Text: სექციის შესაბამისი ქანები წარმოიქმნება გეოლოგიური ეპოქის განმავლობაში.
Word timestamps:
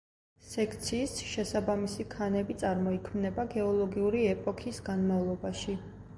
სექციის 0.51 1.11
შესაბამისი 1.33 2.05
ქანები 2.13 2.57
წარმოიქმნება 2.65 3.47
გეოლოგიური 3.53 4.27
ეპოქის 4.33 4.83
განმავლობაში. 4.91 5.81